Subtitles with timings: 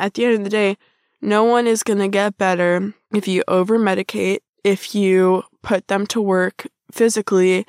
[0.00, 0.76] at the end of the day,
[1.20, 6.06] no one is going to get better if you over medicate, if you put them
[6.08, 7.66] to work physically,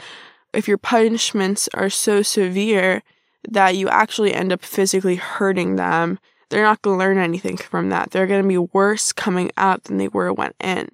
[0.54, 3.04] if your punishments are so severe
[3.50, 6.20] that you actually end up physically hurting them.
[6.50, 8.12] They're not going to learn anything from that.
[8.12, 10.90] They're going to be worse coming out than they were when in.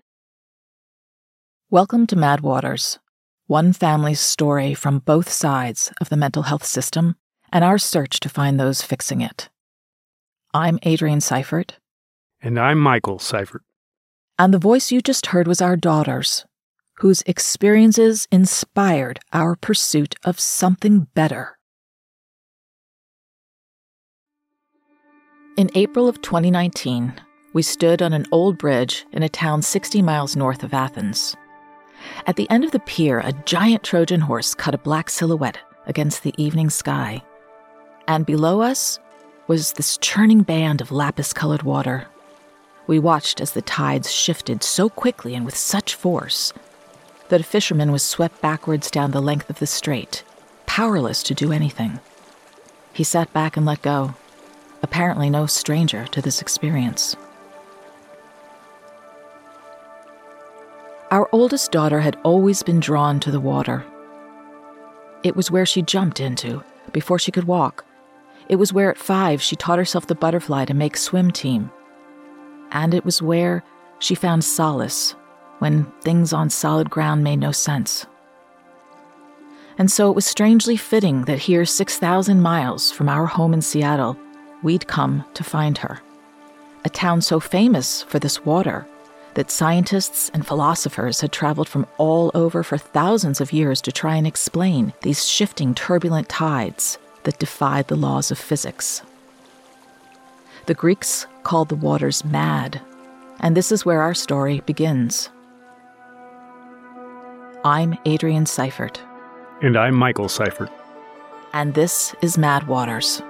[1.69, 2.99] Welcome to Mad Waters,
[3.47, 7.15] one family's story from both sides of the mental health system
[7.51, 9.49] and our search to find those fixing it.
[10.53, 11.77] I'm Adrian Seifert.
[12.41, 13.63] And I'm Michael Seifert.
[14.39, 16.45] And the voice you just heard was our daughter's,
[16.99, 21.57] whose experiences inspired our pursuit of something better.
[25.57, 27.13] In April of 2019,
[27.51, 31.35] we stood on an old bridge in a town 60 miles north of Athens.
[32.25, 36.23] At the end of the pier, a giant Trojan horse cut a black silhouette against
[36.23, 37.21] the evening sky.
[38.07, 38.99] And below us
[39.47, 42.07] was this churning band of lapis colored water.
[42.85, 46.51] We watched as the tides shifted so quickly and with such force
[47.29, 50.23] that a fisherman was swept backwards down the length of the strait,
[50.65, 51.99] powerless to do anything.
[52.91, 54.15] He sat back and let go,
[54.81, 57.15] apparently no stranger to this experience.
[61.09, 63.85] Our oldest daughter had always been drawn to the water.
[65.23, 67.85] It was where she jumped into before she could walk.
[68.49, 71.69] It was where at five she taught herself the butterfly to make swim team.
[72.71, 73.63] And it was where
[73.99, 75.15] she found solace
[75.59, 78.05] when things on solid ground made no sense.
[79.77, 84.17] And so it was strangely fitting that here, 6,000 miles from our home in Seattle,
[84.63, 85.99] we'd come to find her.
[86.85, 88.87] A town so famous for this water
[89.33, 94.15] that scientists and philosophers had traveled from all over for thousands of years to try
[94.15, 99.01] and explain these shifting, turbulent tides that defied the laws of physics.
[100.65, 102.79] The Greeks called the waters mad,
[103.41, 105.29] and this is where our story begins.
[107.65, 109.01] I'm Adrian Seifert.
[109.61, 110.71] And I'm Michael Seifert.
[111.51, 113.21] And this is Mad Waters.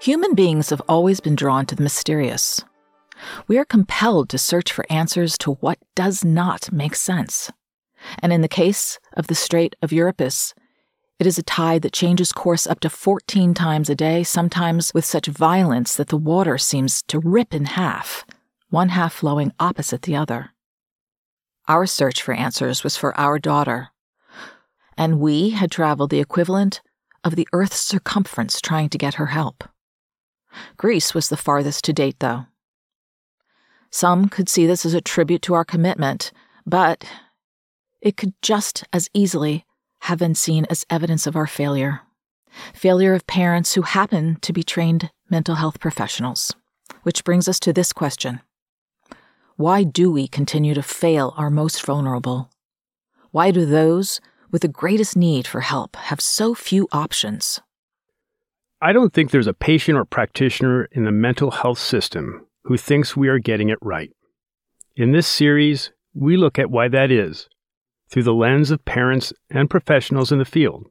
[0.00, 2.64] Human beings have always been drawn to the mysterious.
[3.46, 7.50] We are compelled to search for answers to what does not make sense.
[8.20, 10.54] And in the case of the Strait of Euripus,
[11.18, 15.04] it is a tide that changes course up to 14 times a day, sometimes with
[15.04, 18.26] such violence that the water seems to rip in half,
[18.68, 20.50] one half flowing opposite the other.
[21.68, 23.88] Our search for answers was for our daughter,
[24.96, 26.82] and we had traveled the equivalent
[27.24, 29.64] of the Earth's circumference trying to get her help.
[30.76, 32.46] Greece was the farthest to date, though.
[33.90, 36.32] Some could see this as a tribute to our commitment,
[36.66, 37.04] but
[38.00, 39.64] it could just as easily
[40.00, 42.02] have been seen as evidence of our failure.
[42.74, 46.54] Failure of parents who happen to be trained mental health professionals.
[47.02, 48.40] Which brings us to this question
[49.56, 52.50] Why do we continue to fail our most vulnerable?
[53.30, 54.20] Why do those
[54.50, 57.60] with the greatest need for help have so few options?
[58.80, 63.16] I don't think there's a patient or practitioner in the mental health system who thinks
[63.16, 64.10] we are getting it right.
[64.96, 67.48] In this series, we look at why that is
[68.10, 70.86] through the lens of parents and professionals in the field.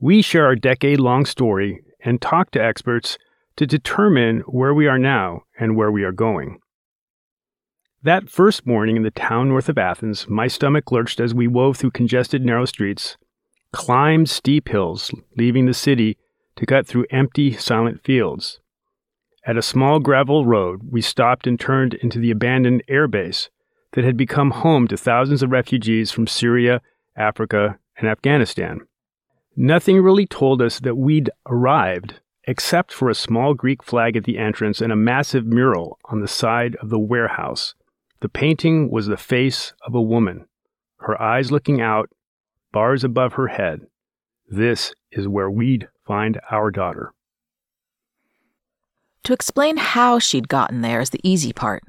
[0.00, 3.18] We share our decade long story and talk to experts
[3.56, 6.58] to determine where we are now and where we are going.
[8.02, 11.76] That first morning in the town north of Athens, my stomach lurched as we wove
[11.76, 13.16] through congested narrow streets,
[13.72, 16.18] climbed steep hills, leaving the city
[16.56, 18.60] to cut through empty, silent fields.
[19.46, 23.50] At a small gravel road, we stopped and turned into the abandoned airbase
[23.92, 26.80] that had become home to thousands of refugees from Syria,
[27.14, 28.80] Africa, and Afghanistan.
[29.54, 34.38] Nothing really told us that we'd arrived except for a small Greek flag at the
[34.38, 37.74] entrance and a massive mural on the side of the warehouse.
[38.20, 40.46] The painting was the face of a woman,
[41.00, 42.10] her eyes looking out,
[42.72, 43.82] bars above her head.
[44.48, 47.12] This is where we'd find our daughter.
[49.24, 51.82] To explain how she'd gotten there is the easy part.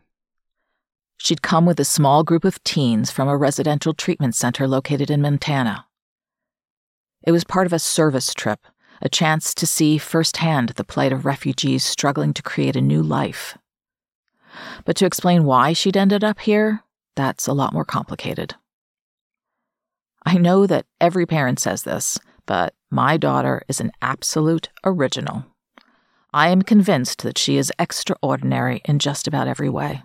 [1.18, 5.22] She'd come with a small group of teens from a residential treatment center located in
[5.22, 5.86] Montana.
[7.24, 8.60] It was part of a service trip,
[9.02, 13.58] a chance to see firsthand the plight of refugees struggling to create a new life.
[14.86, 16.84] But to explain why she'd ended up here,
[17.16, 18.56] that's a lot more complicated.
[20.26, 25.46] I know that every parent says this, but my daughter is an absolute original.
[26.36, 30.04] I am convinced that she is extraordinary in just about every way.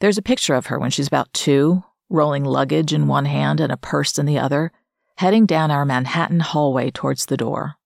[0.00, 3.70] There's a picture of her when she's about two, rolling luggage in one hand and
[3.70, 4.72] a purse in the other,
[5.18, 7.76] heading down our Manhattan hallway towards the door.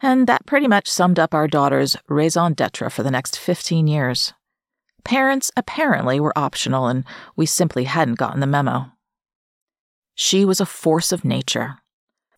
[0.00, 4.32] And that pretty much summed up our daughter's raison d'etre for the next 15 years.
[5.04, 7.04] Parents apparently were optional, and
[7.36, 8.90] we simply hadn't gotten the memo.
[10.14, 11.80] She was a force of nature,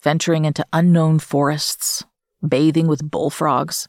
[0.03, 2.03] venturing into unknown forests,
[2.45, 3.87] bathing with bullfrogs,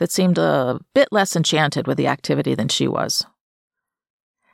[0.00, 3.26] that seemed a bit less enchanted with the activity than she was,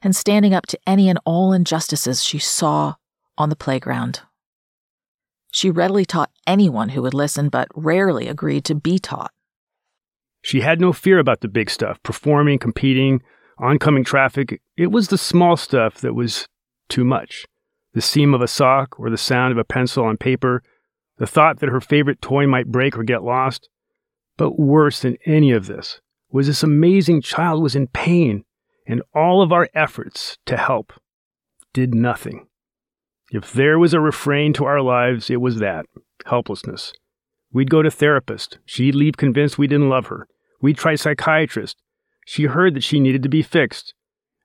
[0.02, 2.96] and standing up to any and all injustices she saw
[3.38, 4.22] on the playground.
[5.52, 9.30] She readily taught anyone who would listen, but rarely agreed to be taught.
[10.42, 13.22] She had no fear about the big stuff performing, competing,
[13.58, 14.60] oncoming traffic.
[14.76, 16.48] It was the small stuff that was
[16.88, 17.46] too much
[17.94, 20.62] the seam of a sock or the sound of a pencil on paper,
[21.16, 23.70] the thought that her favorite toy might break or get lost.
[24.36, 26.00] But worse than any of this
[26.30, 28.44] was this amazing child was in pain,
[28.86, 30.92] and all of our efforts to help
[31.72, 32.46] did nothing.
[33.30, 35.86] If there was a refrain to our lives, it was that
[36.26, 36.92] helplessness.
[37.52, 38.58] We'd go to therapist.
[38.64, 40.28] She'd leave convinced we didn't love her.
[40.60, 41.76] We'd try psychiatrist.
[42.26, 43.94] She heard that she needed to be fixed.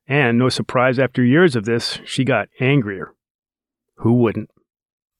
[0.08, 3.14] And no surprise, after years of this, she got angrier.
[3.98, 4.50] Who wouldn't?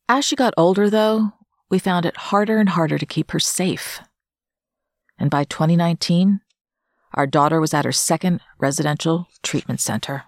[0.10, 1.34] As she got older, though,
[1.70, 4.02] we found it harder and harder to keep her safe.
[5.22, 6.42] And by 2019,
[7.14, 10.24] our daughter was at her second residential treatment center.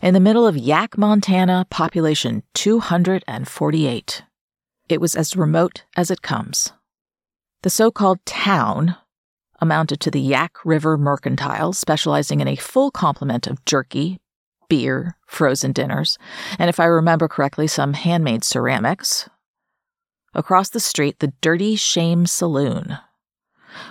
[0.00, 4.22] In the middle of Yaak, Montana, population 248.
[4.88, 6.72] It was as remote as it comes.
[7.60, 8.96] The so called town
[9.60, 14.18] amounted to the Yaak River Mercantile, specializing in a full complement of jerky,
[14.70, 16.16] beer, frozen dinners,
[16.58, 19.28] and if I remember correctly, some handmade ceramics.
[20.32, 22.98] Across the street, the Dirty Shame Saloon.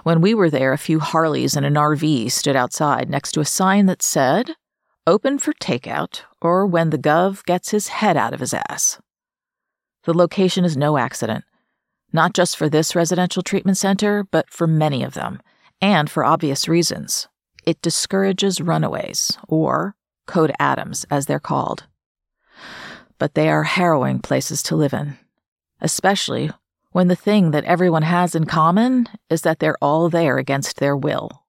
[0.04, 3.45] When we were there, a few Harleys and an RV stood outside next to a
[3.45, 4.56] sign that said,
[5.06, 9.00] Open for takeout or when the Gov gets his head out of his ass.
[10.04, 11.45] The location is no accident,
[12.12, 15.42] not just for this residential treatment center, but for many of them,
[15.81, 17.28] and for obvious reasons.
[17.66, 19.95] It discourages runaways, or
[20.25, 21.86] Code Adams, as they're called.
[23.18, 25.18] But they are harrowing places to live in,
[25.81, 26.51] especially
[26.98, 30.98] when the thing that everyone has in common is that they're all there against their
[30.98, 31.46] will.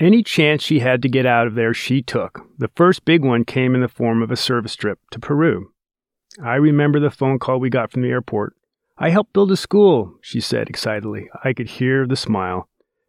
[0.00, 2.40] Any chance she had to get out of there, she took.
[2.58, 5.70] The first big one came in the form of a service trip to Peru.
[6.42, 8.54] I remember the phone call we got from the airport.
[8.98, 11.30] I helped build a school, she said excitedly.
[11.44, 12.68] I could hear the smile.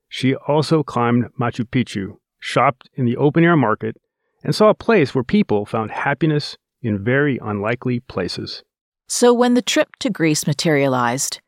[0.09, 3.97] She also climbed Machu Picchu, shopped in the open air market,
[4.43, 8.61] and saw a place where people found happiness in very unlikely places.
[9.07, 11.39] So when the trip to Greece materialized,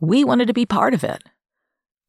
[0.00, 1.22] we wanted to be part of it.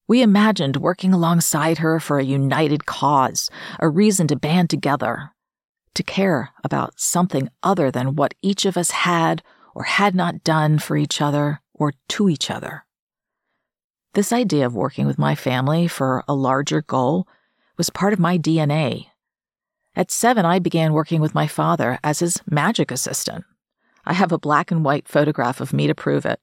[0.08, 3.50] We imagined working alongside her for a united cause,
[3.80, 5.32] a reason to band together,
[5.94, 9.44] to care about something other than what each of us had
[9.74, 12.86] or had not done for each other or to each other.
[14.14, 17.28] This idea of working with my family for a larger goal
[17.78, 19.08] was part of my DNA.
[19.96, 23.46] At seven, I began working with my father as his magic assistant.
[24.06, 26.40] I have a black and white photograph of me to prove it.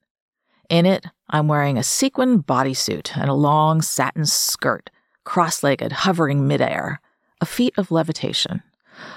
[0.69, 4.91] In it, I'm wearing a sequin bodysuit and a long satin skirt,
[5.25, 7.01] cross legged, hovering midair,
[7.41, 8.63] a feat of levitation,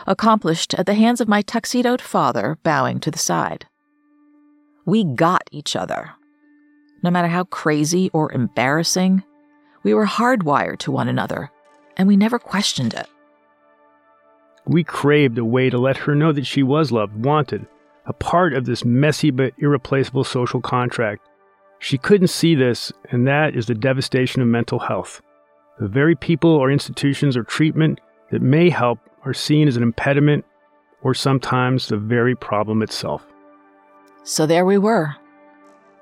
[0.05, 3.65] accomplished at the hands of my tuxedoed father bowing to the side.
[4.85, 6.11] We got each other.
[7.01, 9.23] No matter how crazy or embarrassing,
[9.83, 11.51] we were hardwired to one another,
[11.97, 13.07] and we never questioned it.
[14.65, 17.67] We craved a way to let her know that she was loved, wanted,
[18.07, 21.27] a part of this messy but irreplaceable social contract
[21.79, 25.21] she couldn't see this, and that is the devastation of mental health.
[25.79, 27.99] The very people or institutions or treatment
[28.31, 30.45] that may help are seen as an impediment
[31.01, 33.25] or sometimes the very problem itself.
[34.23, 35.15] So there we were,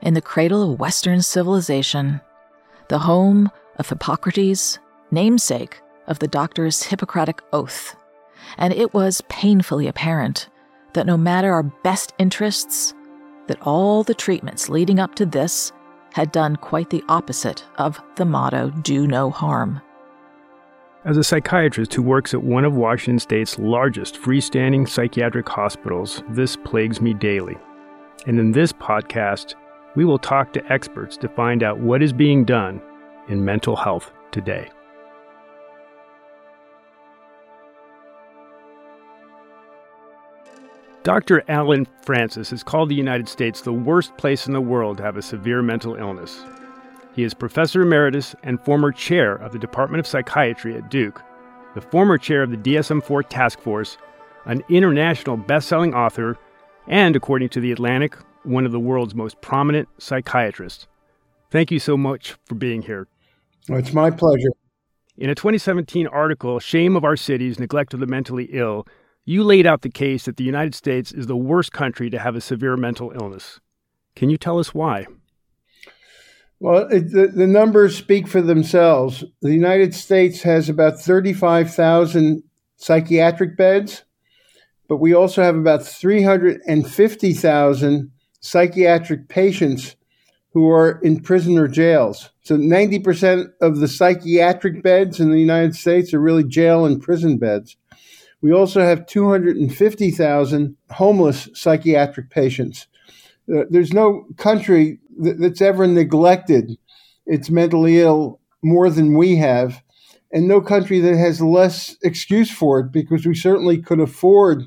[0.01, 2.21] in the cradle of Western civilization,
[2.87, 4.79] the home of Hippocrates,
[5.11, 7.95] namesake of the doctor's Hippocratic oath.
[8.57, 10.47] And it was painfully apparent
[10.93, 12.93] that no matter our best interests,
[13.47, 15.71] that all the treatments leading up to this
[16.13, 19.81] had done quite the opposite of the motto do no harm.
[21.05, 26.55] As a psychiatrist who works at one of Washington state's largest freestanding psychiatric hospitals, this
[26.55, 27.57] plagues me daily.
[28.25, 29.55] And in this podcast,
[29.95, 32.81] we will talk to experts to find out what is being done
[33.27, 34.69] in mental health today.
[41.03, 41.43] Dr.
[41.49, 45.17] Allen Frances has called the United States the worst place in the world to have
[45.17, 46.45] a severe mental illness.
[47.13, 51.21] He is professor emeritus and former chair of the Department of Psychiatry at Duke,
[51.75, 53.97] the former chair of the DSM 4 task force,
[54.45, 56.37] an international best selling author,
[56.87, 60.87] and, according to The Atlantic, one of the world's most prominent psychiatrists.
[61.51, 63.07] Thank you so much for being here.
[63.67, 64.51] Well, it's my pleasure.
[65.17, 68.87] In a 2017 article, Shame of Our Cities, Neglect of the Mentally Ill,
[69.25, 72.35] you laid out the case that the United States is the worst country to have
[72.35, 73.59] a severe mental illness.
[74.15, 75.07] Can you tell us why?
[76.59, 79.23] Well, it, the, the numbers speak for themselves.
[79.41, 82.43] The United States has about 35,000
[82.77, 84.03] psychiatric beds,
[84.87, 89.95] but we also have about 350,000 psychiatric patients
[90.53, 92.29] who are in prison or jails.
[92.43, 97.37] So 90% of the psychiatric beds in the United States are really jail and prison
[97.37, 97.75] beds.
[98.43, 102.87] We also have 250,000 homeless psychiatric patients.
[103.49, 106.77] Uh, there's no country that's ever neglected
[107.25, 109.81] its mentally ill more than we have,
[110.33, 114.63] and no country that has less excuse for it because we certainly could afford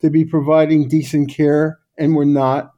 [0.00, 2.72] to be providing decent care, and we're not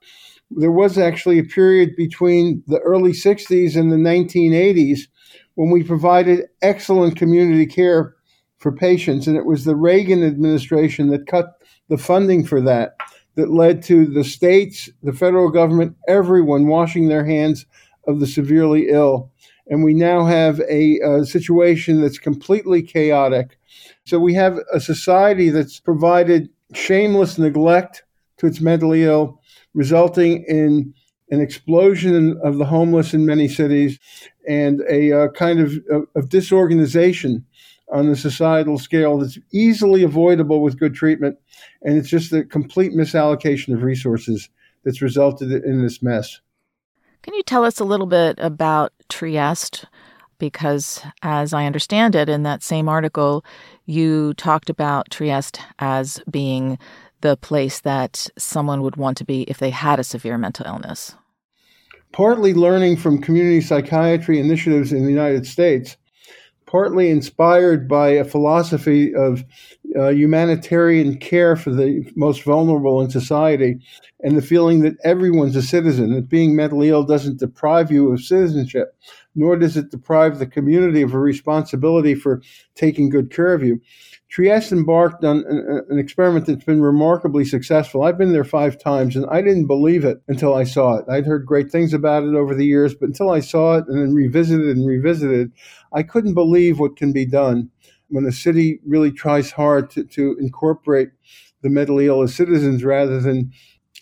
[0.56, 5.08] there was actually a period between the early 60s and the 1980s
[5.54, 8.14] when we provided excellent community care
[8.62, 9.26] for patients.
[9.26, 12.96] And it was the Reagan administration that cut the funding for that,
[13.34, 17.66] that led to the states, the federal government, everyone washing their hands
[18.06, 19.30] of the severely ill.
[19.68, 23.58] And we now have a, a situation that's completely chaotic.
[24.04, 28.04] So we have a society that's provided shameless neglect
[28.38, 29.40] to its mentally ill
[29.74, 30.94] resulting in
[31.30, 33.98] an explosion of the homeless in many cities
[34.46, 37.44] and a uh, kind of, of, of disorganization
[37.92, 41.38] on the societal scale that's easily avoidable with good treatment.
[41.82, 44.48] And it's just a complete misallocation of resources
[44.84, 46.40] that's resulted in this mess.
[47.22, 49.84] Can you tell us a little bit about Trieste?
[50.38, 53.44] Because, as I understand it, in that same article,
[53.86, 56.78] you talked about Trieste as being
[57.22, 61.14] the place that someone would want to be if they had a severe mental illness?
[62.12, 65.96] Partly learning from community psychiatry initiatives in the United States,
[66.72, 69.44] partly inspired by a philosophy of
[69.94, 73.78] uh, humanitarian care for the most vulnerable in society,
[74.20, 78.24] and the feeling that everyone's a citizen, that being mentally ill doesn't deprive you of
[78.24, 78.96] citizenship,
[79.34, 82.40] nor does it deprive the community of a responsibility for
[82.74, 83.78] taking good care of you.
[84.32, 88.02] Trieste embarked on an, an, experiment that's been remarkably successful.
[88.02, 91.04] I've been there five times and I didn't believe it until I saw it.
[91.06, 94.00] I'd heard great things about it over the years, but until I saw it and
[94.00, 95.52] then revisited and revisited,
[95.92, 97.68] I couldn't believe what can be done
[98.08, 101.10] when a city really tries hard to, to incorporate
[101.60, 103.52] the mentally ill as citizens rather than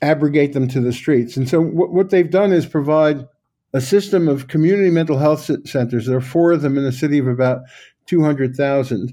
[0.00, 1.36] abrogate them to the streets.
[1.36, 3.26] And so what, what they've done is provide
[3.72, 6.06] a system of community mental health centers.
[6.06, 7.62] There are four of them in a city of about
[8.06, 9.12] 200,000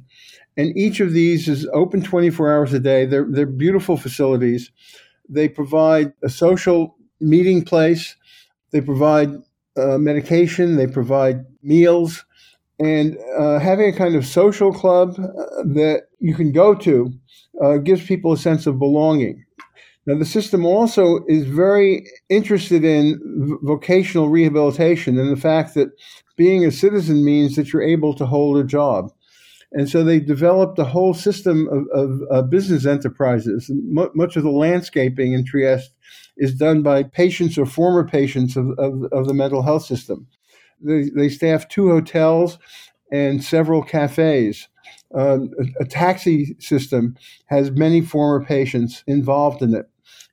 [0.57, 3.05] and each of these is open 24 hours a day.
[3.05, 4.71] They're, they're beautiful facilities.
[5.29, 8.15] They provide a social meeting place,
[8.71, 9.29] they provide
[9.77, 12.25] uh, medication, they provide meals,
[12.79, 17.11] and uh, having a kind of social club uh, that you can go to
[17.63, 19.43] uh, gives people a sense of belonging.
[20.05, 23.19] Now, the system also is very interested in
[23.63, 25.89] vocational rehabilitation and the fact that
[26.37, 29.11] being a citizen means that you're able to hold a job.
[29.73, 33.69] And so they developed a whole system of, of, business enterprises.
[33.69, 35.93] M- much of the landscaping in Trieste
[36.37, 40.27] is done by patients or former patients of, of, of the mental health system.
[40.81, 42.59] They, they staff two hotels
[43.11, 44.69] and several cafes.
[45.13, 47.15] Um, a, a taxi system
[47.47, 49.89] has many former patients involved in it.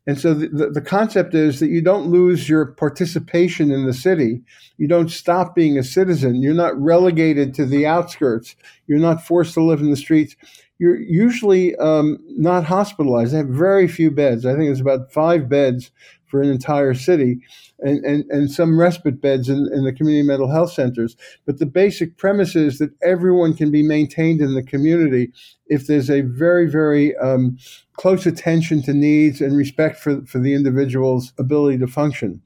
[0.06, 4.42] And so the, the, concept is that you don't lose your participation in the city.
[4.76, 6.42] You don't stop being a citizen.
[6.42, 8.54] You're not relegated to the outskirts.
[8.86, 10.36] You're not forced to live in the streets.
[10.78, 13.32] You're usually um, not hospitalized.
[13.32, 14.44] They have very few beds.
[14.44, 15.90] I think it's about five beds
[16.34, 17.38] for an entire city,
[17.78, 21.14] and, and, and some respite beds in, in the community mental health centers.
[21.46, 25.30] But the basic premise is that everyone can be maintained in the community
[25.68, 27.56] if there's a very, very um,
[27.92, 32.42] close attention to needs and respect for, for the individual's ability to function.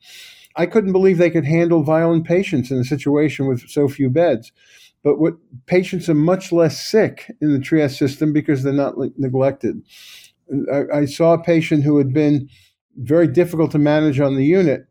[0.57, 4.53] I couldn't believe they could handle violent patients in a situation with so few beds.
[5.03, 9.81] But what patients are much less sick in the Trieste system because they're not neglected.
[10.71, 12.51] I, I saw a patient who had been
[12.99, 14.87] very difficult to manage on the unit,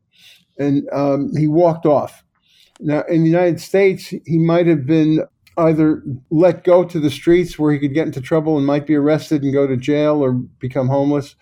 [0.58, 2.24] and um, he walked off.
[2.80, 5.22] Now, in the United States, he might have been
[5.58, 8.96] either let go to the streets where he could get into trouble and might be
[8.96, 11.36] arrested and go to jail or become homeless,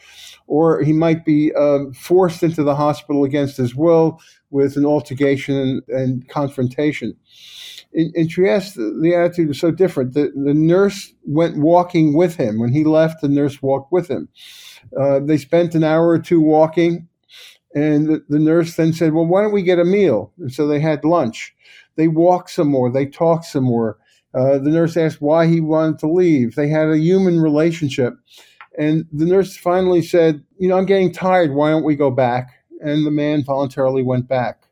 [0.47, 4.19] or he might be uh, forced into the hospital against his will
[4.51, 7.15] with an altercation and, and confrontation.
[7.95, 10.13] In, in, Trieste, the attitude was so different.
[10.13, 12.59] The, the nurse went walking with him.
[12.59, 14.27] When he left, the nurse walked with him.
[14.99, 17.07] Uh, they spent an hour or two walking,
[17.73, 20.33] And the, the nurse then said, Well, why don't we get a meal?
[20.39, 21.55] And so they had lunch.
[21.95, 23.97] They walked some more, they talked some more.
[24.33, 26.55] Uh, the nurse asked why he wanted to leave.
[26.55, 28.15] They had a human relationship.
[28.77, 31.53] And the nurse finally said, You know, I'm getting tired.
[31.53, 32.49] Why don't we go back?
[32.81, 34.63] And the man voluntarily went back.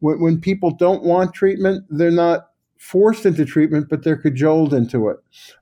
[0.00, 2.48] When, when people don't want treatment, they're not
[2.84, 5.16] forced into treatment, but they're cajoled into it.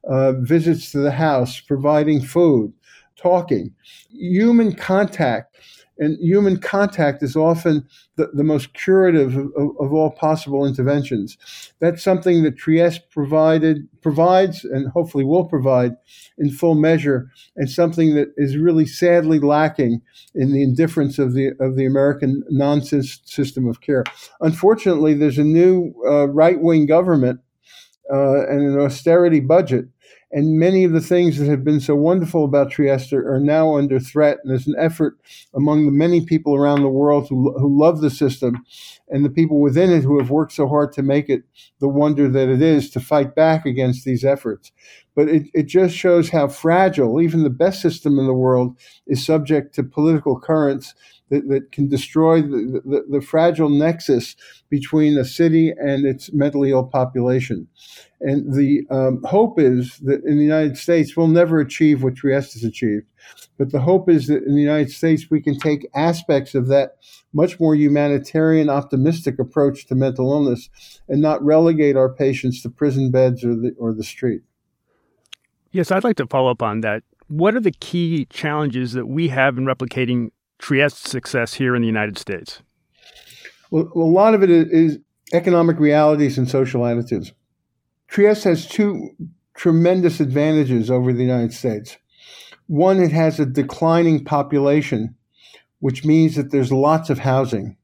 [0.08, 2.72] Uh, visits to the house, providing food,
[3.16, 3.72] talking,
[4.10, 5.56] human contact
[5.98, 11.36] and human contact is often the, the most curative of, of, all possible interventions.
[11.80, 15.92] That's something that Trieste provided, provides, and hopefully will provide
[16.38, 20.02] in full measure, and something that is really sadly lacking
[20.34, 24.04] in the indifference of the of the American nonsense system of care.
[24.40, 27.40] Unfortunately, there's a new uh, right wing government
[28.12, 29.86] uh, and an austerity budget
[30.32, 34.00] and many of the things that have been so wonderful about Trieste are now under
[34.00, 34.38] threat.
[34.42, 35.18] And there's an effort
[35.52, 38.64] among the many people around the world who, who love the system
[39.10, 41.42] and the people within it who have worked so hard to make it
[41.80, 44.72] the wonder that it is to fight back against these efforts.
[45.14, 49.24] But it, it just shows how fragile even the best system in the world is
[49.24, 50.94] subject to political currents
[51.32, 54.36] that, that can destroy the, the, the fragile nexus
[54.68, 57.66] between a city and its mentally ill population.
[58.20, 62.52] And the um, hope is that in the United States, we'll never achieve what Trieste
[62.52, 63.06] has achieved.
[63.58, 66.96] But the hope is that in the United States, we can take aspects of that
[67.32, 70.68] much more humanitarian, optimistic approach to mental illness
[71.08, 74.42] and not relegate our patients to prison beds or the, or the street.
[75.70, 77.02] Yes, I'd like to follow up on that.
[77.28, 80.30] What are the key challenges that we have in replicating
[80.62, 82.62] Trieste's success here in the United States?
[83.72, 84.98] Well, a lot of it is
[85.32, 87.32] economic realities and social attitudes.
[88.06, 89.10] Trieste has two
[89.54, 91.98] tremendous advantages over the United States.
[92.68, 95.16] One, it has a declining population,
[95.80, 97.76] which means that there's lots of housing.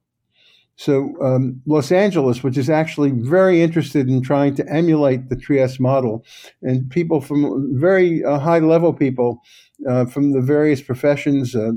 [0.76, 5.80] So, um, Los Angeles, which is actually very interested in trying to emulate the Trieste
[5.80, 6.24] model,
[6.62, 9.42] and people from very uh, high level people
[9.86, 11.72] uh, from the various professions, uh,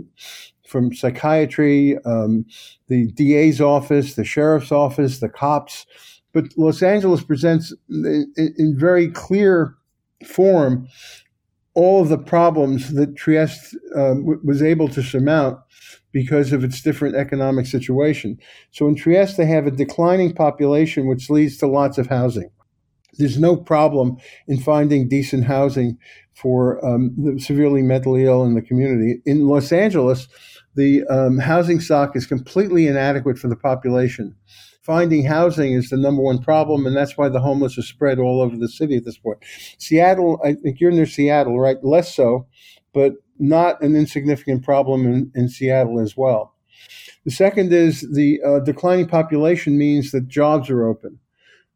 [0.67, 2.45] from psychiatry, um,
[2.87, 5.85] the DA's office, the sheriff's office, the cops,
[6.33, 9.75] but Los Angeles presents in, in very clear
[10.25, 10.87] form
[11.73, 15.57] all of the problems that Trieste uh, w- was able to surmount
[16.11, 18.37] because of its different economic situation.
[18.71, 22.51] So in Trieste, they have a declining population, which leads to lots of housing.
[23.17, 25.97] There's no problem in finding decent housing
[26.33, 29.21] for um, the severely mentally ill in the community.
[29.25, 30.27] In Los Angeles,
[30.75, 34.35] the um, housing stock is completely inadequate for the population
[34.81, 38.41] finding housing is the number one problem, and that's why the homeless are spread all
[38.41, 39.37] over the city at this point.
[39.77, 41.77] Seattle, I think you're near Seattle, right?
[41.83, 42.47] Less so,
[42.93, 46.55] but not an insignificant problem in, in Seattle as well.
[47.25, 51.19] The second is the uh, declining population means that jobs are open.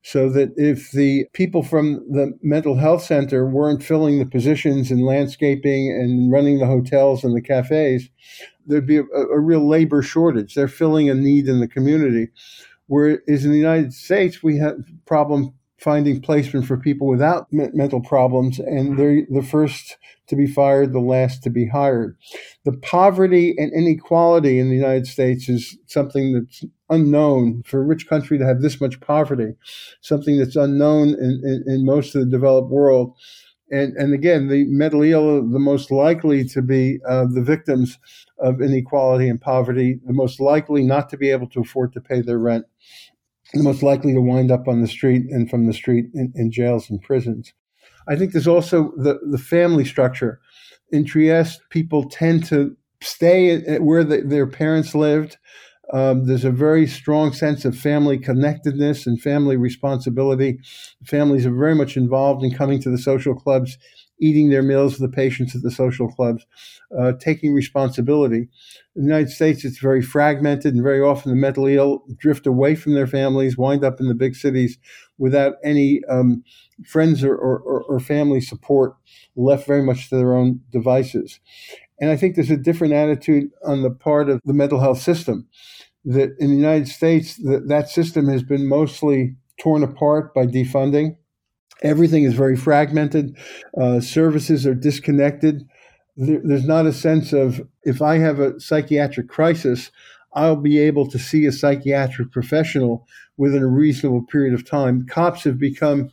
[0.07, 4.99] So that if the people from the mental health center weren't filling the positions in
[4.99, 8.07] landscaping and running the hotels and the cafes,
[8.67, 10.53] there'd be a, a real labor shortage.
[10.53, 12.27] They're filling a need in the community.
[12.85, 18.01] Whereas in the United States, we have problem finding placement for people without me- mental
[18.01, 22.17] problems, and they're the first to be fired, the last to be hired.
[22.63, 28.07] The poverty and inequality in the United States is something that's unknown for a rich
[28.07, 29.53] country to have this much poverty,
[30.01, 33.15] something that's unknown in, in, in most of the developed world.
[33.71, 37.97] And, and again, the mentally ill are the most likely to be uh, the victims
[38.39, 42.21] of inequality and poverty, the most likely not to be able to afford to pay
[42.21, 42.65] their rent,
[43.55, 46.51] the most likely to wind up on the street and from the street in, in
[46.51, 47.53] jails and prisons.
[48.07, 50.39] I think there's also the, the family structure.
[50.91, 55.37] In Trieste, people tend to stay at where the, their parents lived.
[55.93, 60.59] Um, there's a very strong sense of family connectedness and family responsibility.
[61.03, 63.77] Families are very much involved in coming to the social clubs,
[64.19, 66.45] eating their meals with the patients at the social clubs,
[66.97, 68.47] uh, taking responsibility.
[68.95, 72.75] In the United States, it's very fragmented, and very often the mentally ill drift away
[72.75, 74.77] from their families, wind up in the big cities
[75.17, 76.43] without any um,
[76.85, 78.95] friends or, or, or family support,
[79.35, 81.39] left very much to their own devices.
[81.99, 85.47] And I think there's a different attitude on the part of the mental health system.
[86.07, 91.17] That in the United States, that, that system has been mostly torn apart by defunding
[91.83, 93.37] Everything is very fragmented.
[93.79, 95.67] Uh, services are disconnected.
[96.17, 99.91] There, there's not a sense of if I have a psychiatric crisis,
[100.33, 103.07] I'll be able to see a psychiatric professional
[103.37, 105.05] within a reasonable period of time.
[105.09, 106.09] Cops have become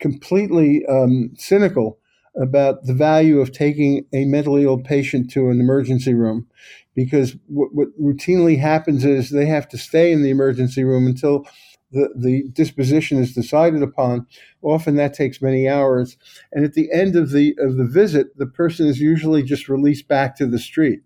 [0.00, 1.98] completely um, cynical
[2.40, 6.46] about the value of taking a mentally ill patient to an emergency room
[6.94, 11.46] because what, what routinely happens is they have to stay in the emergency room until
[11.92, 14.26] the, the disposition is decided upon.
[14.62, 16.16] Often that takes many hours.
[16.52, 20.08] And at the end of the of the visit, the person is usually just released
[20.08, 21.00] back to the street.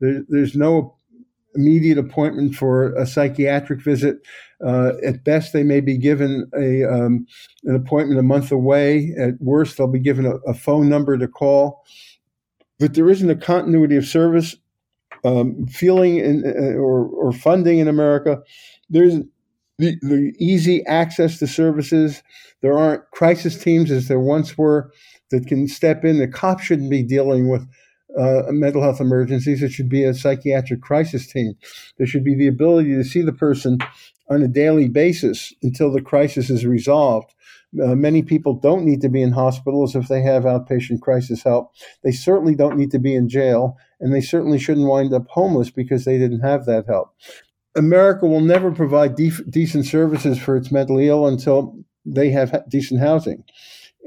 [0.00, 0.96] There, there's no
[1.54, 4.18] immediate appointment for a psychiatric visit.
[4.64, 7.26] Uh, at best, they may be given a um,
[7.64, 9.12] an appointment a month away.
[9.18, 11.84] At worst, they'll be given a, a phone number to call.
[12.78, 14.56] But there isn't a continuity of service
[15.24, 18.40] um, feeling in, uh, or, or funding in America.
[18.90, 19.16] There's
[19.82, 22.22] the, the easy access to services.
[22.60, 24.92] There aren't crisis teams as there once were
[25.30, 26.18] that can step in.
[26.18, 27.66] The cops shouldn't be dealing with
[28.18, 29.62] uh, mental health emergencies.
[29.62, 31.54] It should be a psychiatric crisis team.
[31.98, 33.78] There should be the ability to see the person
[34.28, 37.34] on a daily basis until the crisis is resolved.
[37.82, 41.72] Uh, many people don't need to be in hospitals if they have outpatient crisis help.
[42.04, 45.70] They certainly don't need to be in jail, and they certainly shouldn't wind up homeless
[45.70, 47.14] because they didn't have that help.
[47.74, 52.60] America will never provide def- decent services for its mentally ill until they have ha-
[52.68, 53.44] decent housing.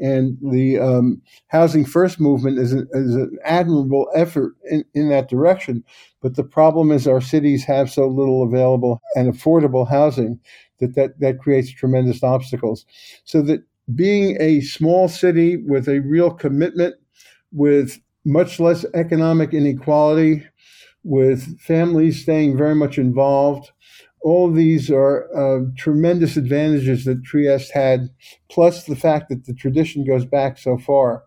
[0.01, 5.29] And the um, Housing First movement is, a, is an admirable effort in, in that
[5.29, 5.83] direction.
[6.21, 10.39] But the problem is our cities have so little available and affordable housing
[10.79, 12.85] that that, that creates tremendous obstacles.
[13.23, 16.95] So that being a small city with a real commitment,
[17.53, 20.45] with much less economic inequality,
[21.05, 23.71] with families staying very much involved.
[24.23, 28.09] All of these are uh, tremendous advantages that Trieste had,
[28.49, 31.23] plus the fact that the tradition goes back so far.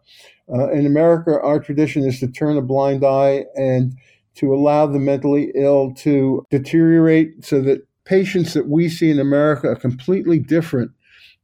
[0.53, 3.95] Uh, in America, our tradition is to turn a blind eye and
[4.35, 9.69] to allow the mentally ill to deteriorate so that patients that we see in America
[9.69, 10.91] are completely different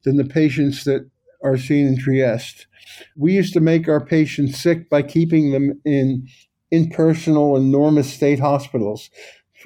[0.03, 1.09] than the patients that
[1.44, 2.66] are seen in Trieste.
[3.16, 6.27] We used to make our patients sick by keeping them in
[6.74, 9.10] impersonal, enormous state hospitals,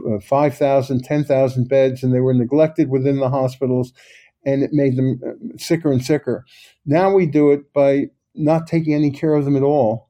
[0.08, 3.92] uh, 5,000, 10,000 beds, and they were neglected within the hospitals,
[4.44, 6.44] and it made them uh, sicker and sicker.
[6.86, 10.08] Now we do it by not taking any care of them at all.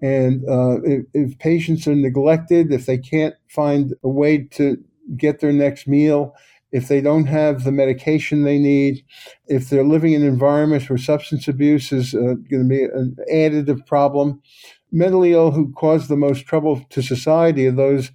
[0.00, 4.78] And uh, if, if patients are neglected, if they can't find a way to
[5.16, 6.34] get their next meal,
[6.70, 9.02] if they don't have the medication they need,
[9.46, 13.86] if they're living in environments where substance abuse is uh, going to be an additive
[13.86, 14.42] problem,
[14.90, 18.10] mentally ill who cause the most trouble to society are those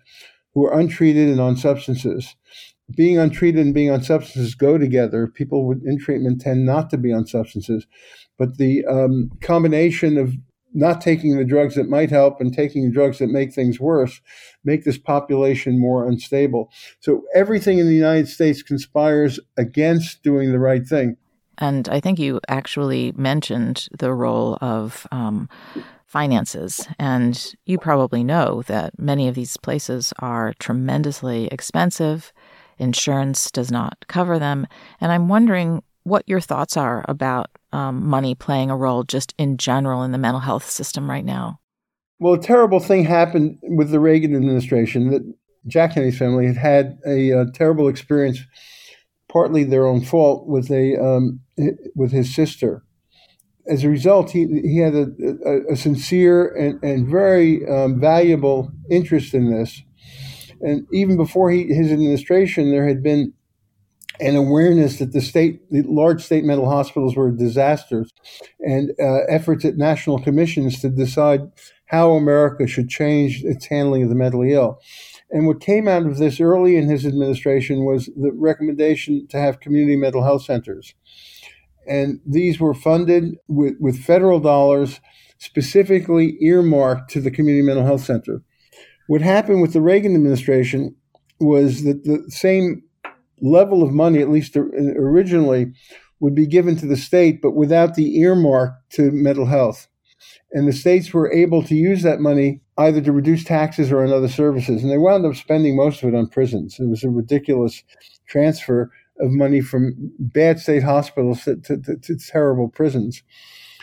[0.54, 2.36] who are untreated and on substances.
[2.96, 5.28] Being untreated and being on substances go together.
[5.28, 7.88] People in treatment tend not to be on substances,
[8.38, 10.34] but the um, combination of
[10.74, 14.22] not taking the drugs that might help and taking drugs that make things worse
[14.64, 16.72] make this population more unstable.
[17.00, 21.18] So everything in the United States conspires against doing the right thing.
[21.60, 25.48] And I think you actually mentioned the role of um,
[26.14, 26.88] finances.
[27.00, 32.32] And you probably know that many of these places are tremendously expensive.
[32.78, 34.68] Insurance does not cover them.
[35.02, 39.58] And I'm wondering what your thoughts are about um, money playing a role just in
[39.58, 41.60] general in the mental health system right now.
[42.20, 45.24] Well, a terrible thing happened with the Reagan administration that
[45.66, 48.40] Jack Kennedy's family had had a, a terrible experience,
[49.30, 51.40] partly their own fault, with a um,
[51.96, 52.84] with his sister
[53.68, 55.08] as a result, he, he had a,
[55.46, 59.82] a, a sincere and, and very um, valuable interest in this.
[60.62, 63.34] And even before he, his administration, there had been
[64.20, 68.14] an awareness that the state, the large state mental hospitals were disasters,
[68.60, 71.42] and uh, efforts at national commissions to decide
[71.88, 74.80] how America should change its handling of the mentally ill.
[75.32, 79.60] And what came out of this early in his administration was the recommendation to have
[79.60, 80.94] community mental health centers
[81.88, 85.00] and these were funded with, with federal dollars
[85.38, 88.42] specifically earmarked to the community mental health center.
[89.08, 90.96] What happened with the Reagan administration
[91.40, 92.84] was that the same
[93.42, 95.74] level of money, at least originally,
[96.20, 99.90] would be given to the state, but without the earmark to mental health.
[100.54, 104.14] And the states were able to use that money either to reduce taxes or on
[104.14, 104.82] other services.
[104.82, 106.80] And they wound up spending most of it on prisons.
[106.80, 107.84] It was a ridiculous
[108.28, 113.24] transfer of money from bad state hospitals to, to, to, to terrible prisons.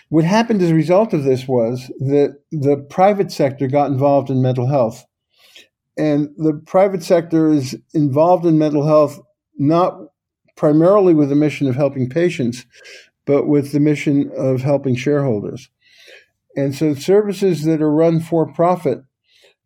[0.08, 4.42] What happened as a result of this was that the private sector got involved in
[4.42, 5.04] mental health.
[5.96, 9.20] And the private sector is involved in mental health
[9.56, 9.98] not
[10.56, 12.66] primarily with the mission of helping patients,
[13.24, 15.70] but with the mission of helping shareholders.
[16.56, 19.02] And so services that are run for profit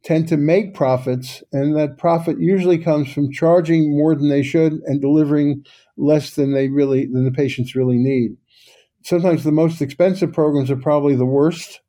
[0.04, 4.74] tend to make profits, and that profit usually comes from charging more than they should
[4.84, 5.64] and delivering
[5.96, 8.36] less than they really than the patients really need.
[9.02, 11.80] Sometimes the most expensive programs are probably the worst,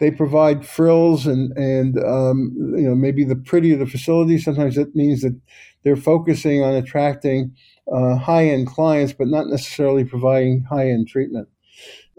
[0.00, 4.38] they provide frills and and um, you know maybe the prettier the facility.
[4.38, 5.38] Sometimes that means that
[5.84, 7.54] they're focusing on attracting
[7.92, 11.48] uh, high end clients, but not necessarily providing high end treatment.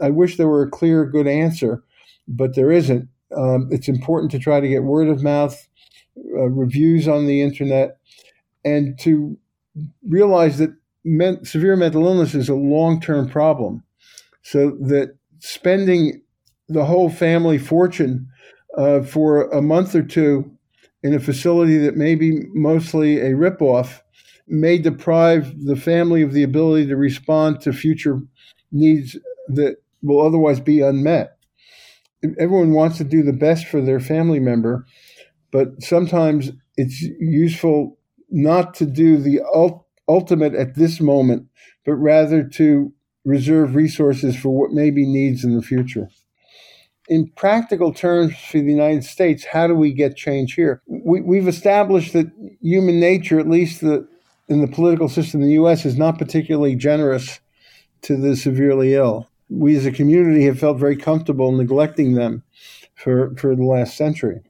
[0.02, 1.84] I wish there were a clear, good answer,
[2.28, 3.10] but there isn't.
[3.36, 5.68] Um, it's important to try to get word of mouth
[6.18, 7.98] uh, reviews on the internet
[8.66, 9.38] and to
[10.08, 13.84] realize that men- severe mental illness is a long term problem.
[14.44, 16.22] So that spending
[16.68, 18.28] the whole family fortune
[18.78, 20.52] uh, for a month or two
[21.04, 24.02] in a facility that may be mostly a ripoff
[24.48, 28.22] may deprive the family of the ability to respond to future
[28.72, 29.18] needs
[29.48, 31.38] that will otherwise be unmet.
[32.40, 34.86] Everyone wants to do the best for their family member,
[35.52, 37.98] but sometimes it's useful
[38.30, 41.48] not to do the ult- ultimate at this moment,
[41.86, 42.94] but rather to
[43.26, 46.08] reserve resources for what may be needs in the future.
[47.08, 50.82] In practical terms for the United States, how do we get change here?
[50.88, 52.32] We, have established that
[52.62, 54.08] human nature, at least the,
[54.48, 57.40] in the political system in the U.S., is not particularly generous
[58.04, 59.31] to the severely ill.
[59.52, 62.44] We as a community have felt very comfortable neglecting them
[62.96, 64.42] for, for the last century.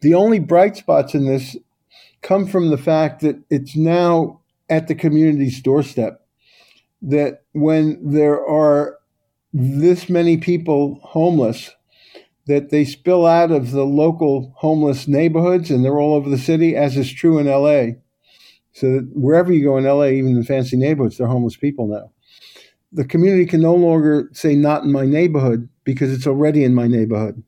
[0.00, 1.56] The only bright spots in this
[2.22, 6.26] come from the fact that it's now at the community's doorstep.
[7.02, 8.98] That when there are
[9.52, 11.70] this many people homeless,
[12.46, 16.76] that they spill out of the local homeless neighborhoods and they're all over the city,
[16.76, 17.98] as is true in LA.
[18.72, 21.86] So that wherever you go in LA, even in fancy neighborhoods, there are homeless people
[21.86, 22.12] now.
[22.92, 26.86] The community can no longer say, not in my neighborhood, because it's already in my
[26.86, 27.42] neighborhood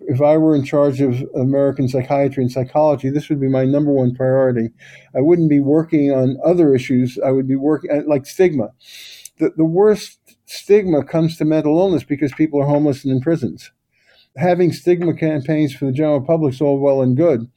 [0.00, 3.92] if I were in charge of American psychiatry and psychology, this would be my number
[3.92, 4.70] one priority.
[5.14, 7.18] I wouldn't be working on other issues.
[7.24, 8.68] I would be working uh, like stigma.
[9.38, 13.72] The, the worst stigma comes to mental illness because people are homeless and in prisons.
[14.36, 17.48] Having stigma campaigns for the general public is all well and good,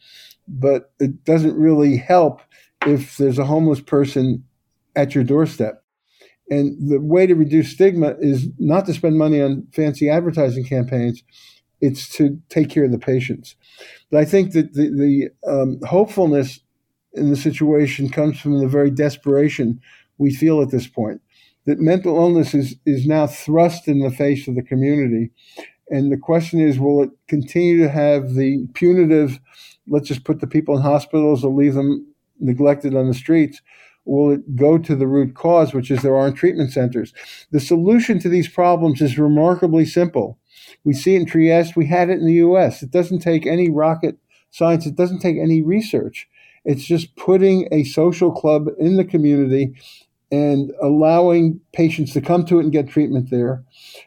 [0.48, 2.42] but it doesn't really help
[2.86, 4.46] if there's a homeless person
[4.96, 5.84] at your doorstep.
[6.50, 11.24] And the way to reduce stigma is not to spend money on fancy advertising campaigns,
[11.82, 13.56] it's to take care of the patients.
[14.12, 16.60] But I think that the, the um, hopefulness
[17.14, 19.80] in the situation comes from the very desperation
[20.18, 21.22] we feel at this point.
[21.66, 25.32] That mental illness is, is now thrust in the face of the community.
[25.90, 29.40] And the question is will it continue to have the punitive,
[29.88, 32.08] let's just put the people in hospitals or leave them
[32.40, 33.62] neglected on the streets?
[34.10, 37.14] Will it go to the root cause, which is there aren't treatment centers?
[37.52, 40.40] The solution to these problems is remarkably simple
[40.84, 41.76] we see it in Trieste.
[41.76, 42.84] We had it in the U.S.
[42.84, 44.18] It doesn't take any rocket
[44.52, 44.86] science.
[44.86, 46.28] It doesn't take any research.
[46.66, 49.76] It's just putting a social club in the community
[50.32, 53.64] and allowing patients to come to it and get treatment there.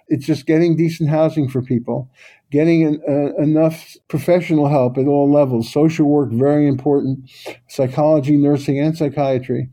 [0.08, 2.10] It's just getting decent housing for people,
[2.50, 5.72] getting an, uh, enough professional help at all levels.
[5.72, 7.28] Social work, very important,
[7.68, 9.68] psychology, nursing, and psychiatry.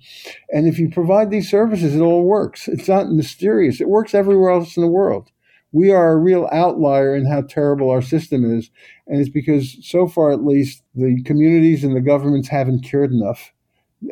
[0.50, 2.68] And if you provide these services, it all works.
[2.68, 5.32] It's not mysterious, it works everywhere else in the world
[5.72, 8.70] we are a real outlier in how terrible our system is.
[9.08, 13.52] And it's because, so far at least, the communities and the governments haven't cared enough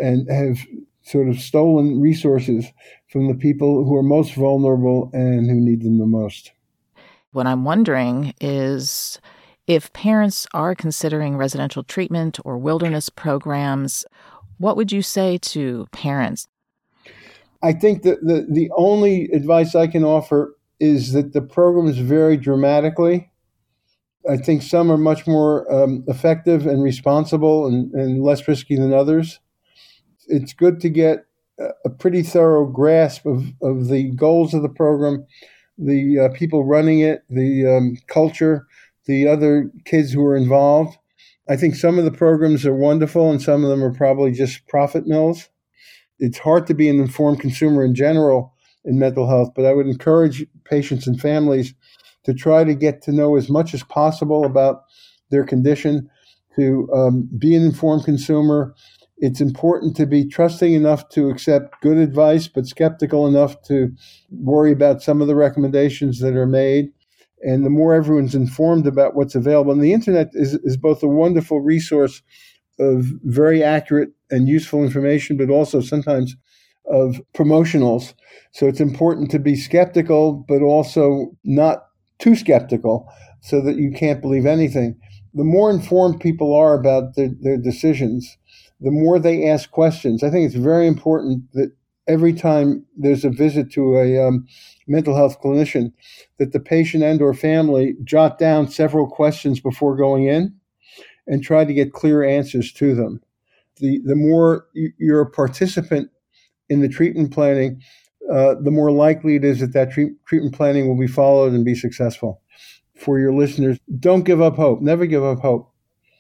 [0.02, 0.60] and have
[1.08, 2.65] sort of stolen resources
[3.08, 6.52] from the people who are most vulnerable and who need them the most.
[7.32, 9.20] What I'm wondering is
[9.67, 14.06] if parents are considering residential treatment or wilderness programs,
[14.58, 16.48] what would you say to parents?
[17.62, 22.38] I think that the, the only advice I can offer is that the programs vary
[22.38, 23.32] dramatically.
[24.30, 28.93] I think some are much more um, effective and responsible and, and, less risky than
[28.93, 29.39] others.
[30.27, 31.25] It's good to get
[31.85, 35.25] a pretty thorough grasp of, of the goals of the program,
[35.77, 38.67] the uh, people running it, the um, culture,
[39.05, 40.97] the other kids who are involved.
[41.49, 44.67] I think some of the programs are wonderful and some of them are probably just
[44.67, 45.49] profit mills.
[46.19, 48.53] It's hard to be an informed consumer in general
[48.85, 51.73] in mental health, but I would encourage patients and families
[52.25, 54.83] to try to get to know as much as possible about
[55.29, 56.09] their condition,
[56.55, 58.73] to um, be an informed consumer.
[59.19, 63.91] It's important to be trusting enough to accept good advice, but skeptical enough to
[64.30, 66.89] worry about some of the recommendations that are made.
[67.41, 71.08] And the more everyone's informed about what's available, and the internet is, is both a
[71.08, 72.21] wonderful resource
[72.80, 76.36] of very accurate and useful information, but also sometimes
[76.89, 78.13] of promotionals.
[78.51, 81.86] So it's important to be skeptical, but also not
[82.19, 83.08] too skeptical
[83.41, 84.99] so that you can't believe anything.
[85.34, 88.38] The more informed people are about their, their decisions,
[88.79, 90.23] the more they ask questions.
[90.23, 91.71] I think it's very important that
[92.07, 94.47] every time there's a visit to a um,
[94.87, 95.91] mental health clinician
[96.37, 100.53] that the patient and or family jot down several questions before going in
[101.27, 103.21] and try to get clear answers to them.
[103.77, 106.09] The, the more you're a participant
[106.69, 107.81] in the treatment planning,
[108.31, 111.63] uh, the more likely it is that that treat, treatment planning will be followed and
[111.63, 112.41] be successful.
[112.95, 114.81] For your listeners, don't give up hope.
[114.81, 115.71] Never give up hope.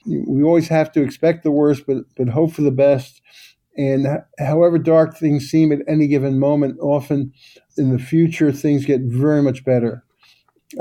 [0.07, 3.21] We always have to expect the worst, but but hope for the best.
[3.77, 4.07] And
[4.39, 7.31] however dark things seem at any given moment, often
[7.77, 10.03] in the future things get very much better.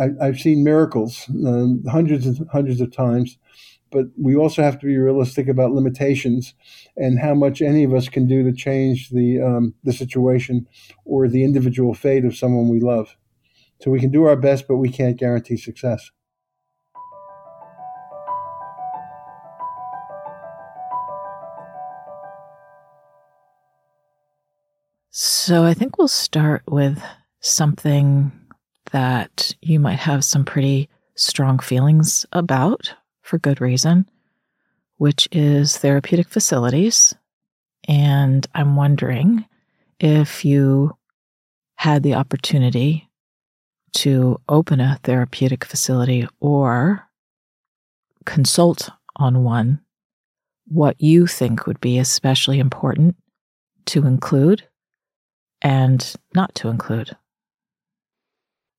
[0.01, 3.39] I, have seen miracles uh, hundreds and hundreds of times,
[3.93, 6.55] but we also have to be realistic about limitations
[6.97, 10.67] and how much any of us can do to change the um, the situation
[11.05, 13.17] or the individual fate of someone we love.
[13.81, 16.11] So we can do our best, but we can't guarantee success.
[25.47, 27.01] So I think we'll start with
[27.39, 28.33] something
[28.91, 34.11] that you might have some pretty strong feelings about for good reason,
[34.97, 37.15] which is therapeutic facilities.
[37.87, 39.45] And I'm wondering
[40.01, 40.97] if you
[41.77, 43.09] had the opportunity
[43.99, 47.05] to open a therapeutic facility or
[48.25, 49.81] consult on one,
[50.67, 53.15] what you think would be especially important
[53.85, 54.67] to include
[55.63, 57.17] and not to include.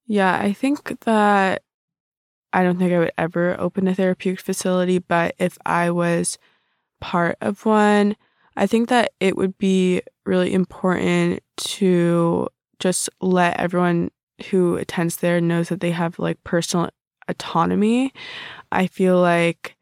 [0.05, 1.63] Yeah, I think that
[2.53, 6.37] I don't think I would ever open a therapeutic facility, but if I was
[7.01, 8.15] part of one,
[8.55, 12.47] I think that it would be really important to
[12.79, 14.11] just let everyone
[14.49, 16.89] who attends there knows that they have like personal
[17.27, 18.13] autonomy.
[18.71, 19.75] I feel like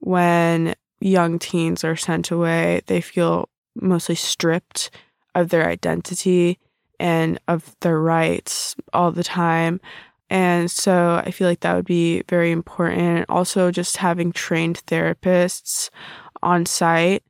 [0.00, 4.90] when young teens are sent away, they feel mostly stripped
[5.34, 6.58] of their identity
[6.98, 9.80] and of their rights all the time.
[10.28, 13.26] And so I feel like that would be very important.
[13.28, 15.90] Also, just having trained therapists
[16.42, 17.24] on site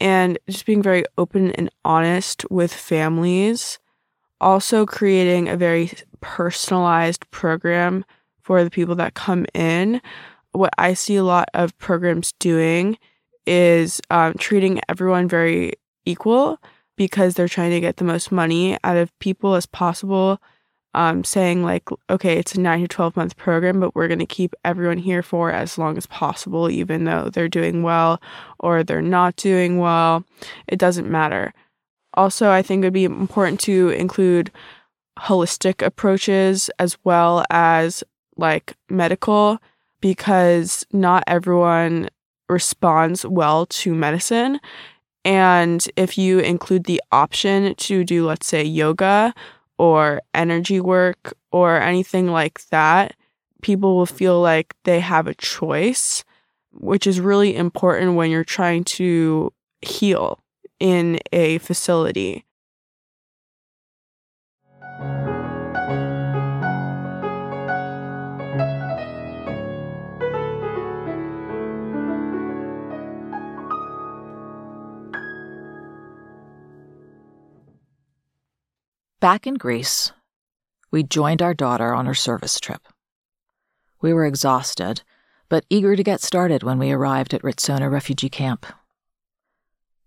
[0.00, 3.78] and just being very open and honest with families.
[4.40, 8.04] Also, creating a very personalized program
[8.42, 10.00] for the people that come in.
[10.52, 12.98] What I see a lot of programs doing
[13.46, 16.58] is um, treating everyone very equal
[17.00, 20.38] because they're trying to get the most money out of people as possible
[20.92, 24.26] um, saying like, okay, it's a nine to 12 month program, but we're going to
[24.26, 28.20] keep everyone here for as long as possible, even though they're doing well
[28.58, 30.26] or they're not doing well.
[30.68, 31.54] It doesn't matter.
[32.12, 34.50] Also, I think it would be important to include
[35.18, 38.04] holistic approaches as well as
[38.36, 39.58] like medical
[40.02, 42.10] because not everyone
[42.50, 44.60] responds well to medicine.
[45.24, 49.34] And if you include the option to do, let's say, yoga
[49.78, 53.14] or energy work or anything like that,
[53.62, 56.24] people will feel like they have a choice,
[56.72, 59.52] which is really important when you're trying to
[59.82, 60.38] heal
[60.78, 62.44] in a facility.
[79.20, 80.12] Back in Greece,
[80.90, 82.88] we joined our daughter on her service trip.
[84.00, 85.02] We were exhausted,
[85.50, 88.64] but eager to get started when we arrived at Ritsona refugee camp.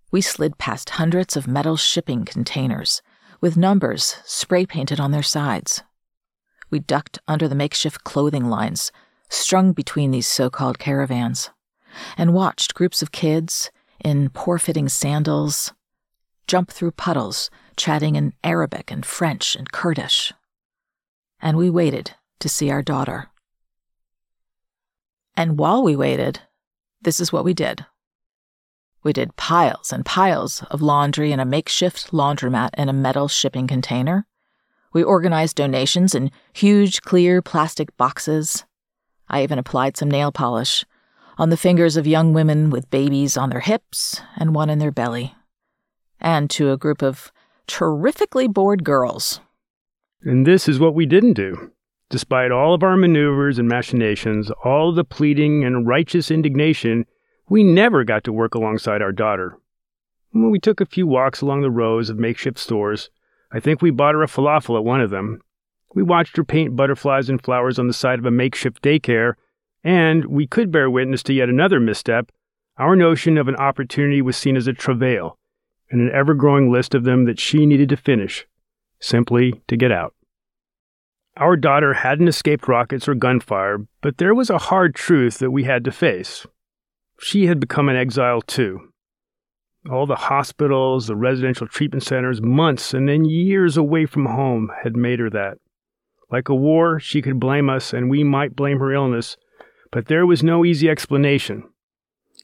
[0.10, 3.04] We slid past hundreds of metal shipping containers
[3.40, 5.84] with numbers spray painted on their sides.
[6.72, 8.92] We ducked under the makeshift clothing lines
[9.30, 11.52] strung between these so called caravans
[12.18, 13.70] and watched groups of kids
[14.04, 15.72] in poor fitting sandals
[16.48, 20.34] jump through puddles chatting in Arabic and French and Kurdish.
[21.42, 23.30] And we waited to see our daughter.
[25.36, 26.42] And while we waited,
[27.02, 27.86] this is what we did.
[29.04, 33.68] We did piles and piles of laundry in a makeshift laundromat in a metal shipping
[33.68, 34.26] container.
[34.94, 38.64] We organized donations in huge clear plastic boxes.
[39.28, 40.86] I even applied some nail polish
[41.38, 44.92] on the fingers of young women with babies on their hips and one in their
[44.92, 45.36] belly,
[46.22, 47.33] and to a group of
[47.68, 49.42] terrifically bored girls.
[50.22, 51.72] And this is what we didn't do.
[52.10, 57.06] Despite all of our maneuvers and machinations, all the pleading and righteous indignation,
[57.50, 59.58] we never got to work alongside our daughter.
[60.32, 63.10] When we took a few walks along the rows of makeshift stores,
[63.52, 65.42] I think we bought her a falafel at one of them.
[65.94, 69.34] We watched her paint butterflies and flowers on the side of a makeshift daycare,
[69.84, 72.32] and we could bear witness to yet another misstep.
[72.78, 75.38] Our notion of an opportunity was seen as a travail,
[75.94, 78.48] and an ever growing list of them that she needed to finish,
[79.00, 80.16] simply to get out.
[81.38, 85.66] Our daughter hadn't escaped rockets or gunfire, but there was a hard truth that we
[85.66, 86.48] had to face.
[87.20, 88.90] She had become an exile too.
[89.88, 94.96] All the hospitals, the residential treatment centers, months and then years away from home had
[94.96, 95.60] made her that.
[96.32, 99.38] Like a war, she could blame us and we might blame her illness,
[99.92, 101.70] but there was no easy explanation.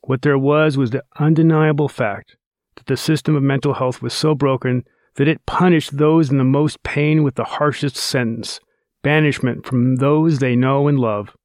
[0.04, 2.36] What there was was the undeniable fact
[2.80, 4.84] that the system of mental health was so broken
[5.16, 8.60] that it punished those in the most pain with the harshest sentence
[9.04, 11.36] banishment from those they know and love.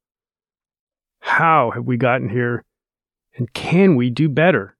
[1.19, 2.63] How have we gotten here,
[3.35, 4.75] and can we do better?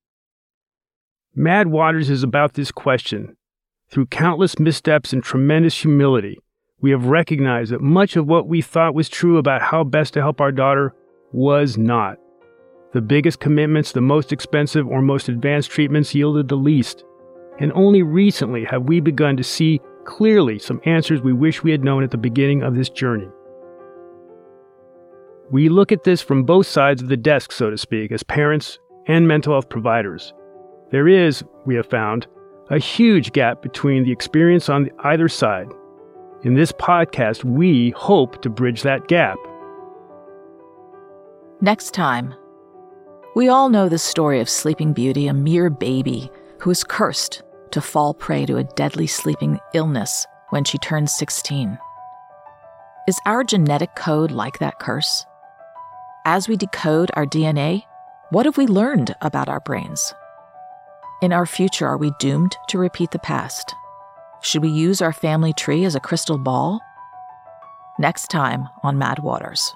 [1.34, 3.36] Mad Waters is about this question.
[3.90, 6.40] Through countless missteps and tremendous humility,
[6.82, 10.22] we have recognized that much of what we thought was true about how best to
[10.22, 10.94] help our daughter
[11.32, 12.18] was not.
[12.96, 17.04] The biggest commitments, the most expensive or most advanced treatments yielded the least.
[17.60, 21.84] And only recently have we begun to see clearly some answers we wish we had
[21.84, 23.28] known at the beginning of this journey.
[25.52, 28.80] We look at this from both sides of the desk, so to speak, as parents
[29.08, 30.34] and mental health providers.
[30.92, 32.28] There is, we have found,
[32.70, 35.68] a huge gap between the experience on either side.
[36.44, 39.36] In this podcast, we hope to bridge that gap.
[41.60, 42.34] Next time,
[43.36, 46.32] we all know the story of Sleeping Beauty, a mere baby
[46.62, 51.78] who is cursed to fall prey to a deadly sleeping illness when she turns 16.
[53.10, 55.26] Is our genetic code like that curse?
[56.24, 57.84] As we decode our DNA,
[58.30, 60.14] what have we learned about our brains?
[61.22, 63.76] In our future, are we doomed to repeat the past?
[64.42, 66.80] Should we use our family tree as a crystal ball?
[68.00, 69.76] Next time on Mad Waters.